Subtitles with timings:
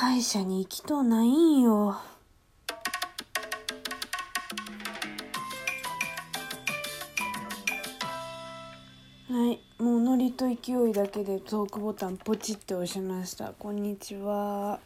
[0.00, 1.88] 歯医者に行きとうないんよ。
[1.88, 2.00] は
[9.28, 13.52] い、もうノリと勢いだけでトークボタンポチって押しました。
[13.58, 14.80] こんにちは。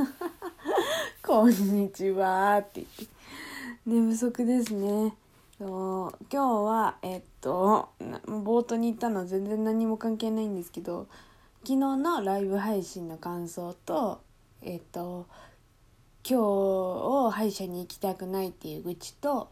[1.22, 3.06] こんにちはって言って。
[3.84, 5.14] 寝不足ですね。
[5.58, 7.90] そう今日はえっと
[8.26, 11.06] 冒頭に言ったのは全然何も関係ないんですけど
[11.64, 14.20] 昨日のライブ配信の感想と
[14.62, 15.26] えっと
[16.28, 19.48] 今日を歯医者に行きたくないっていう愚痴と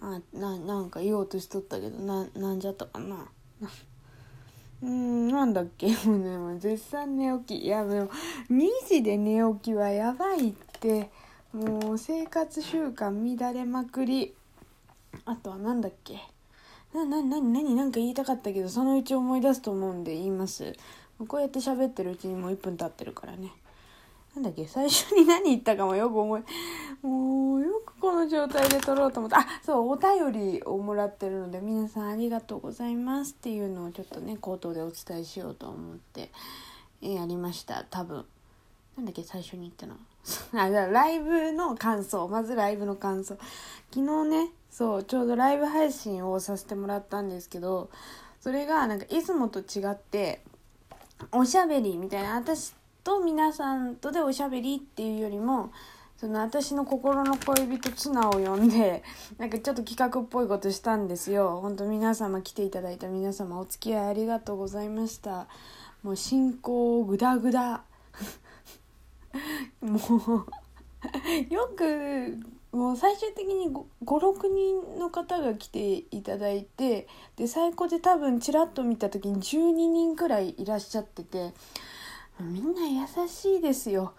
[0.00, 3.28] あななんか言おうとしとったけどななんじゃったかな。
[4.82, 5.86] うんなんだっけ？
[6.04, 7.64] もうねもう絶賛寝起き。
[7.64, 8.08] いやでも
[8.50, 11.10] 2時で寝起きはやばいって。
[11.52, 14.34] もう生活習慣乱れまくり。
[15.26, 16.18] あとはなんだっけ？
[16.94, 20.74] な、な、な、なになんか言いたかったけど、そのうち思い出すと思うんで言います。
[21.26, 23.52] こうやって喋ってるうちにもう1分経ってるからね。
[24.34, 26.42] なんだっけ最初に何言ったかもよく思い、
[27.02, 36.30] もうよくこの状態で撮ろうと思って、あ、そう、お便りをもらってるので、皆さんありがとうございますっていうのをちょっとね、口頭でお伝えしようと思って、
[37.02, 37.84] やりました。
[37.90, 38.24] 多分。
[38.96, 39.96] なんだっけ最初に言ったの。
[40.58, 42.26] あ、じゃあライブの感想。
[42.28, 43.36] まずライブの感想。
[43.92, 47.90] 昨日ね、そう、ちょうどライブ配信をさせてもらったんですけど、
[48.40, 50.42] それがなんかいつもと違って、
[51.30, 55.72] おしゃべりみたいな、私と皆さんとでおしゃべりっていうよりも、
[56.16, 59.02] その私の心の恋人ツナを呼んで、
[59.38, 61.60] なんかちょっと企画っぽいことしたんですよ。
[61.60, 65.48] 本当皆様来ていただいた皆様お付き合いありがとうございました。
[66.02, 67.82] もう進行グダグダ。
[69.82, 69.98] も
[71.50, 72.38] うよく
[72.72, 73.68] もう最終的に
[74.04, 77.06] 56人の方が来ていただいて
[77.36, 81.52] で最高で多分ちらっと見た時に12人くらいいらっしゃってて
[82.40, 84.14] みんな優しいですよ。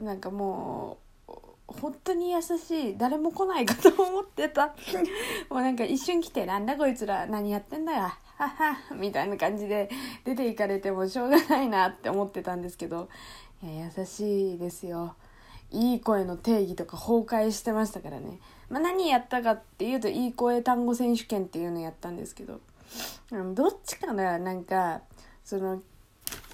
[0.00, 1.32] なんかもう
[1.66, 2.96] 本当に優しい。
[2.96, 4.74] 誰も来ないかと思ってた。
[5.50, 8.02] もうなんか一瞬来て「なんだこいつら何やってんだよ。
[8.02, 9.90] はは」みたいな感じで
[10.24, 13.08] 出て行かれてもしょうがないなって思ってたんですけど
[13.62, 15.14] いや優しいですよ。
[15.70, 18.40] いい声の定義とか崩壊してましたからね、
[18.70, 22.60] まあ、何やったかっていうといい声単語選手権っていうのやったんですけど。
[23.54, 25.02] どっちかななんか
[25.44, 25.82] その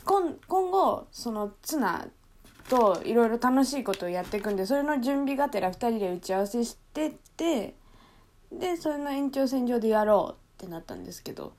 [0.04, 2.08] 今今後そのツナ
[2.68, 7.74] といろいろ楽しいことをやっていくんでそれの準備がてら2人で打ち合わせしてて
[8.50, 11.52] でそれの延長線上でやろうってなったんですけど。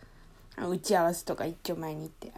[0.58, 2.32] 打ち合わせとか一丁前に行って。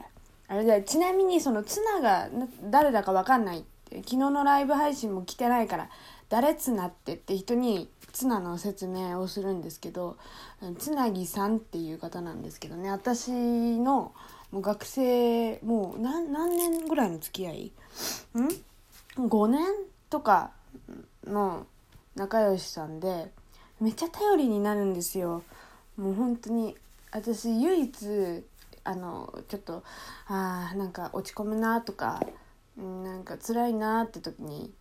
[0.48, 2.30] あれだちなみにそのツナが
[2.64, 5.90] 誰だか分かんないって昨日のライブ配信も来てないから
[6.30, 10.18] 誰ツナってって人にツナの説明をするんですけど
[10.80, 12.90] つなぎさんっていう方なんですけどね。
[12.90, 14.14] 私の
[14.52, 17.74] もう学生もう何何年ぐらいの付き合い？
[18.36, 19.66] ん ?5 年
[20.10, 20.52] とか
[21.26, 21.68] の
[22.16, 23.32] 仲良しさんで
[23.80, 25.44] めっちゃ頼りになるんですよ。
[25.98, 26.76] もう本当に
[27.12, 28.44] 私唯一
[28.84, 29.84] あのちょっと
[30.28, 32.22] あーなんか落ち込むなとか
[32.78, 34.72] なんか辛いなって時に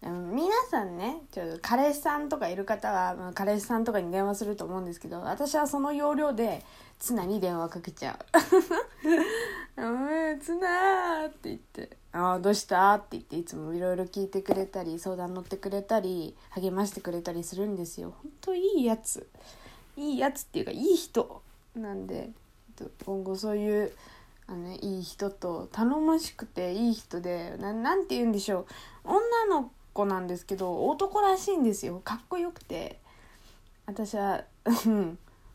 [0.00, 6.62] 皆さんねちょっと彼氏さんとかいる方は彼氏さんとかに電話すると思うんですけど私はその要領で
[6.98, 8.18] ツナに電話かけちゃ
[9.76, 19.28] う「うんツナ」って言って「ああどうした?」って言っていつもいろいろ聞いてくれたり相談乗ってくれたり励ましてくれたりするんですよ本当いいやつ
[19.96, 21.42] いいやつっていうかいい人
[21.74, 22.30] なんで
[23.04, 23.92] 今後そういう
[24.48, 28.66] あの、いい人と頼もしくていい人でななんて言うんでしょう。
[29.04, 32.00] 女の子なんですけど男らしいんですよ。
[32.02, 32.98] かっこよくて。
[33.86, 34.44] 私は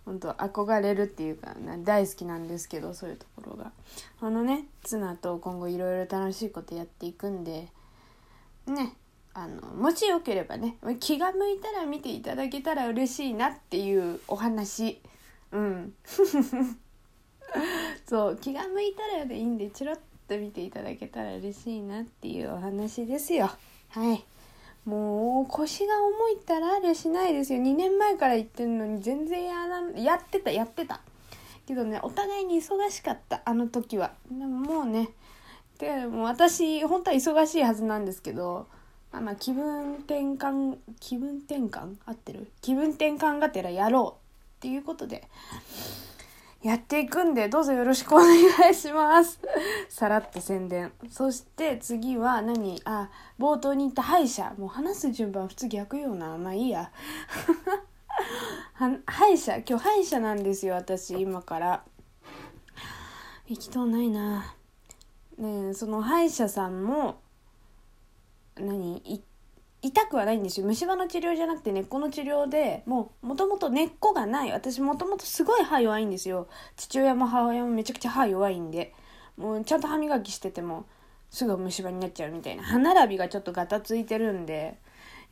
[0.05, 3.71] 本当憧れるっていうか大好きなんですけどそういうところが。
[4.21, 7.67] あのねツナと今後いろいろ楽しいことやっていくんで
[8.65, 8.95] ね
[9.33, 15.01] あのもしよければね気が向いたら見ていただけたら嬉しいなっていうお話。
[15.51, 15.93] うん。
[18.07, 23.49] そう気が向いたらでいいんでチロッと見ていただけたら嬉しいなっていうお話ですよ。
[23.89, 24.23] はい。
[24.85, 27.61] もう腰が重いったらありゃしないですよ。
[27.61, 30.99] 2年前から言ってるのに全然やらんやってたやってた。
[31.65, 34.13] けどねお互いに忙しかったあの時は。
[34.29, 35.09] でももうね
[35.79, 38.67] でも私本当は忙しいはずなんですけど
[39.11, 42.51] まあまあ気分転換気分転換合ってる？
[42.61, 45.27] 気分転換がてらやろうっていうことで
[46.63, 49.37] やっていくんで、どうぞよろしくお願いします。
[49.89, 50.93] さらっと宣伝。
[51.09, 52.81] そして次は何？
[52.85, 54.53] あ、冒頭に言った歯医者。
[54.57, 56.37] もう話す順番普通逆よな。
[56.37, 56.89] まあいいや。
[59.05, 59.57] 歯医者。
[59.57, 61.83] 今日歯医者なんですよ、私、今から。
[63.45, 64.55] 行きとうないな。
[65.37, 67.19] ねその歯医者さんも、
[68.55, 69.01] 何？
[69.03, 69.23] 行っ
[69.83, 70.65] 痛くはないんですよ。
[70.65, 74.51] 虫歯の治療じゃなくて根っこの治療でもうもともと根っこがない。
[74.53, 76.47] 私もともとすごい歯弱いんですよ。
[76.77, 78.93] 父親も母親もめちゃくちゃ歯弱いんで。
[79.35, 80.85] もうちゃんと歯磨きしてても
[81.29, 82.63] すぐ虫歯になっちゃうみたいな。
[82.63, 84.79] 歯並びがちょっとガタついてるんで。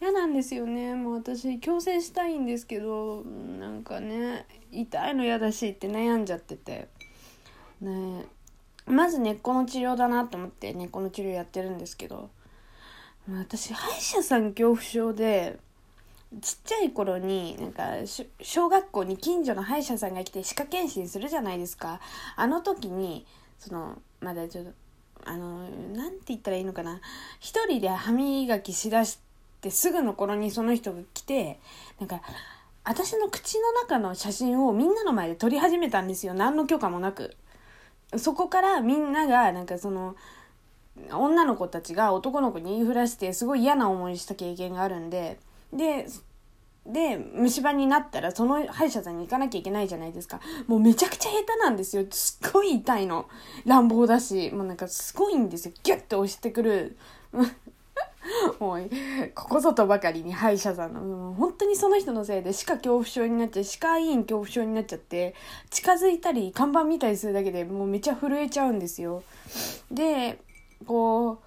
[0.01, 0.95] 嫌なんですよね。
[0.95, 6.89] もう私矯正したいんですけどなんかね痛いの嫌だしって悩んじゃってて。
[7.79, 8.25] ね
[8.85, 12.29] まず根っこの治療だなと思って根っこの治療やってるんですけど。
[13.29, 15.59] 私歯医者さん恐怖症で
[16.41, 17.83] ちっちゃい頃になんか
[18.41, 21.99] 小学校に近所の歯医者さんが来て歯科検診するじゃないですか。
[22.35, 23.25] あの時に
[23.59, 24.71] そのまだちょっと
[25.25, 27.01] あの何て言ったらいいのかな。
[27.39, 29.19] 一人で歯磨きしだし
[29.61, 31.59] てすぐの頃にその人が来て
[31.99, 32.21] なんか
[32.83, 36.33] 私の口の中の写真をみんなの前で撮り始めたんですよ。
[36.33, 37.35] 何の許可もなく。
[38.17, 40.15] そこからみんながなんかその
[41.11, 45.39] 女の子たちが男の子に言いふらしてすごい嫌な思いした経験があるんで
[45.73, 46.07] で
[46.85, 50.39] で虫歯になったらその歯医者さんに行かなきゃいけないじゃないですか。
[50.65, 52.05] もうめちゃくちゃ下手なんですよ。
[52.09, 53.29] すっごい痛いの。
[53.65, 55.73] 乱暴だしもうなんかすごいんですよ。
[55.83, 56.97] ギュッて押してくる。
[58.59, 58.89] もう
[59.35, 61.01] ここぞとばかりに歯医者さんの。
[61.01, 63.63] もう本当にその人のせいで歯科恐怖症になっちゃう。
[63.63, 65.35] 歯科医院恐怖症になっちゃって
[65.69, 69.21] 近づいたり看板見たりするだけでもうめちゃ震えちゃうんですよ。
[69.91, 70.39] で
[70.85, 71.41] こ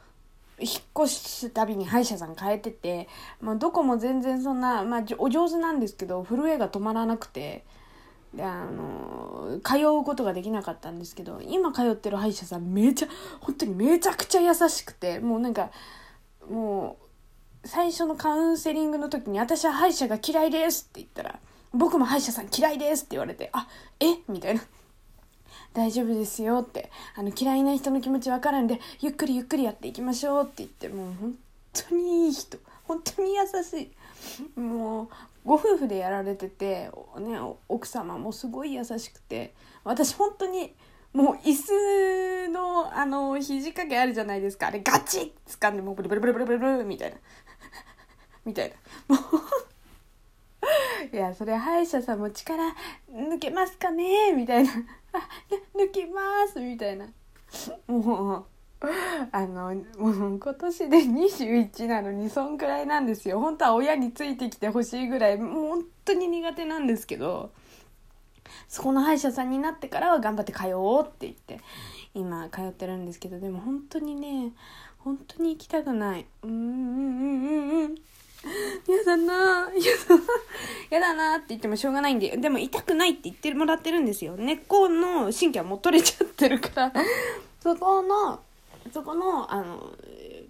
[0.59, 3.09] う引っ越すたびに歯医者さん変えてて、
[3.41, 7.65] まあ、どこも全然そんな、まあ、お上手なんですけど震えが止まらなくて
[8.35, 13.09] であの通うことができなかったんですけど今通ってる歯医者さんめちゃ
[13.41, 15.71] 本当にめちゃくちゃ優しくてもうなんか
[16.49, 16.99] も
[17.65, 21.39] う最初のカウンセリングの時に「私は歯医者が嫌いです」って言ったら
[21.73, 23.67] 「僕も歯医者さん嫌いです」って言われて「あ
[24.01, 24.19] え？
[24.29, 24.63] みたいな。
[25.73, 31.35] 大丈夫ですよってあの嫌いな人の気持ち分かるんでゆっくりゆっくりやっていきましょうって言ってもう本
[31.73, 32.59] 当にいい人。
[32.85, 33.91] 本当に優し
[34.57, 34.61] い。
[34.61, 35.09] もう
[35.45, 39.55] ご夫婦でやられてて、ね、奥様もすごい優しくて
[39.85, 40.75] 私本当に
[41.13, 44.69] もう椅子のあの肘掛けあるじゃないですか。
[44.69, 47.17] あれガチッ掴んでもうブルブルブルブルブルブルみたいな。
[48.45, 48.75] みたい
[49.09, 49.17] な。
[49.17, 49.43] もう
[51.13, 52.63] いやそれ歯医者さんも力
[53.13, 54.33] 抜けますかね？
[54.33, 54.71] みたいな。
[55.13, 55.29] あ
[55.77, 56.61] 抜きます！
[56.61, 57.07] みたいな。
[57.87, 58.45] もう
[59.33, 63.41] あのもう今年で21なのにそんくらいなんですよ。
[63.41, 65.39] 本当は親についてきてほしいぐらい。
[65.39, 67.53] もう本当に苦手なんですけど。
[68.69, 71.61] そこの歯医者さんになってからは頑張って通おうって言って
[72.15, 73.41] 今通ってるんですけど。
[73.41, 74.53] でも本当にね
[74.99, 76.27] 本当に行きたくない。
[76.43, 77.95] うんうんうんうんうん。
[78.87, 79.71] やだなやだ
[80.91, 84.37] やだなって言ってもしょうがないんででも痛くないって言ってもらってるんですよ。
[84.37, 86.93] 根っこの神経はもう取れちゃってるから。
[87.61, 88.41] そこの
[88.93, 89.93] そこのあの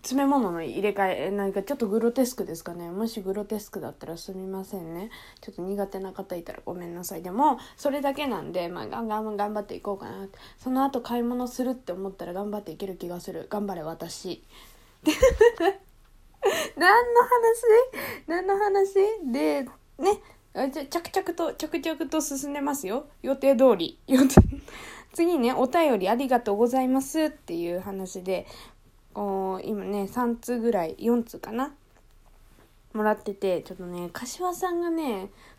[0.02, 2.90] 詰め物の入れ替えなんかちょっとグロテスクですかね。
[2.90, 5.10] もしグロテスクだったらすみませんね。
[5.40, 7.22] ちょっと苦手な方いたらごめんなさい。
[7.22, 13.46] でもそれだけなんで、まあ、ガンガン頑張っていこうかなその後買い物するって思ったら頑張っていける気がする。
[13.48, 14.42] 頑張れ私。
[16.76, 17.32] 何の話？
[18.26, 18.94] 何の話？
[19.32, 19.66] で
[19.98, 20.20] ね
[20.90, 23.06] 着々と着々と進んでますよ。
[23.22, 23.98] 予定通り。
[25.12, 28.46] 次ねお便りありがとうございますっていう話で
[29.14, 31.72] お今ね3通ぐらい4通かな？
[32.92, 35.30] もらっててちょっとね柏さんがね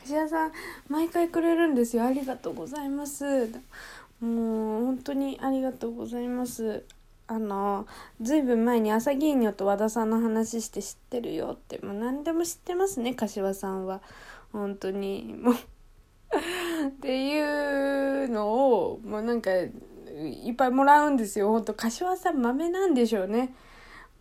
[0.00, 0.52] 柏さん
[0.88, 2.04] 毎回くれるんですよ。
[2.04, 3.24] ありがとうございます。
[4.20, 6.84] もう本当にありがとうございます。
[7.28, 7.86] あの
[8.22, 14.00] ずいぶん前に朝芸人と和田さんの話して知ってるよってもう何でも知ってますね柏さんは。
[14.52, 15.34] 本当に。
[15.38, 19.70] もうっていうのをもうなんかい
[20.50, 21.50] っぱいもらうんですよ。
[21.50, 23.54] 本当柏さん豆なんでしょうね。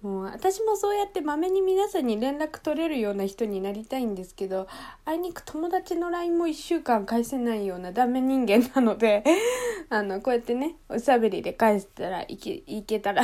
[0.02, 4.68] もう私もそうやってまめに皆さんに連絡取れるような人になりたいんですけど
[5.06, 9.24] あいにく友達の LINE も1週間返せないようなダメ人間なので
[9.90, 13.24] あのこうやってねおしゃべりで返したらいけいけたら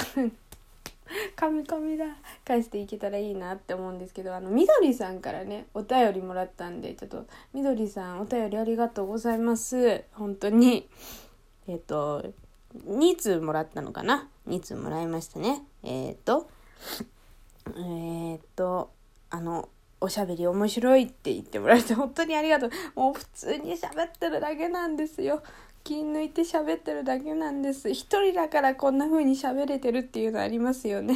[1.36, 2.06] カミカミだ。
[2.46, 10.03] 返していけたらいいなって思うんですけどあのみどりさんからねお便りもらったんでちょっとみどりさんお便りありがとうございます。
[10.13, 10.89] 本当に。
[11.68, 12.25] えっ、と
[12.88, 15.63] 2通もらったのかな？2通もらいましたね。
[15.84, 16.50] えっ、と
[17.68, 18.92] えー、っと
[19.30, 19.70] あの
[20.02, 22.72] おしゃべり面白いって言ってもらえて本当にありがとう。
[22.96, 25.42] もう普通に喋ってるだけなんですよ。
[25.84, 27.90] 気抜いて喋ってるだけなんです。
[27.90, 31.16] 一人だからこんな風に喋れてるっていうのありますよね。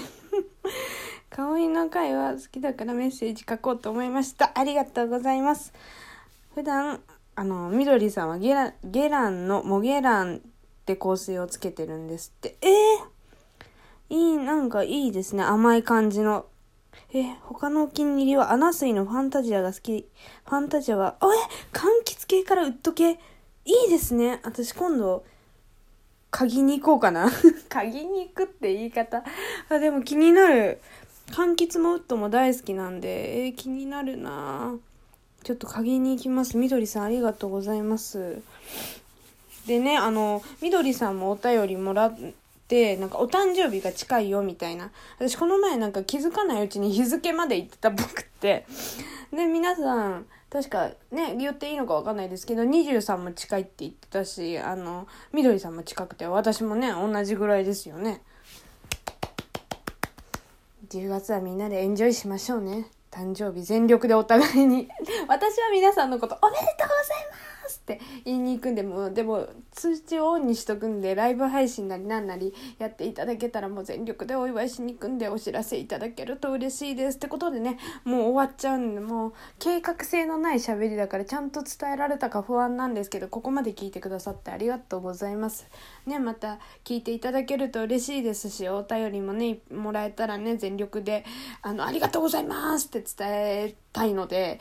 [1.30, 4.52] 香りの会は好きだからメッセージ書こうと思いました。
[4.56, 5.74] ありがとうございます。
[6.56, 7.02] 普段
[7.36, 10.40] あのみどりさんはゲラゲランのモゲランっ
[10.86, 12.58] て香水をつけてるんですって。
[12.62, 13.17] えー
[14.10, 15.44] いいなんかいいですね。
[15.44, 16.46] 甘い感じの。
[17.14, 20.08] え、他のお気に入りはアナスイのファンタジアが好き。
[20.46, 21.30] ファンタジアは、あえ、
[21.74, 23.12] 柑橘系からウッド系。
[23.12, 23.18] い
[23.88, 24.40] いですね。
[24.44, 25.26] 私今度、
[26.32, 27.30] 鍵に行こうかな。
[27.70, 29.24] 鍵に行くって言い方。
[29.70, 30.80] あ、でも気になる。
[31.32, 34.78] 柑橘もウッドも大好きなんで、えー、気になるな
[35.44, 36.58] ちょっと鍵に行きます。
[36.58, 38.42] みどりさんありがとうございます。
[39.66, 42.14] でね、あの、みどりさんもお便りもら
[42.70, 44.92] っ、なんかお誕生日が近いよみたいな。
[45.20, 48.66] 私この前なんか気づかないうちに日付まで言ってたっぽくって。
[49.32, 58.22] で、皆さん、確かね、言っていいのかわかんないですけど、23も近いって言ってたし、あの、みどりさんも近くて、私もね、同じぐらいですよね。
[60.90, 62.88] 10月はみんなでエンジョイしましょうね。
[63.12, 64.88] 誕生日全力でお互いに
[65.28, 67.28] 私は皆さんのことおめでとうござい
[67.64, 77.18] ますって言いに行くんでもでも通知をオンにしとくんでライブ配信なりなんなりやっていただけたらもう全力でお祝いしに行くんでお知らせいただけると嬉しいです。
[77.18, 85.68] ってことでねもう終わっちゃうんでもう計画性のない喋りだからちゃんと伝えられたか不安なんですけどここまで聞いてくださってありがとうございます。
[86.08, 91.24] ねまた聞いていただけると嬉しいですしお便りもねもらえたらね全力で
[91.62, 94.60] あのありがとうございますって伝えたいので、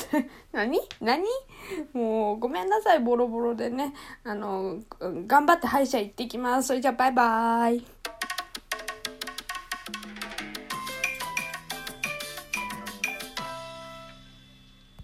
[0.52, 0.80] 何？
[1.00, 1.24] 何？
[1.92, 3.92] もうごめんなさい、ボロボロでね。
[4.24, 4.57] あの、
[5.26, 6.68] 頑張って歯医者行ってきます。
[6.68, 7.86] それじゃあバイバーイ。